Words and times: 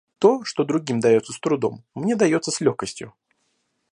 То, 0.17 0.43
что 0.45 0.63
другим 0.63 0.99
дается 0.99 1.31
с 1.31 1.39
трудом, 1.39 1.83
мне 1.93 2.15
дается 2.15 2.49
с 2.49 2.59
легкостью. 2.59 3.13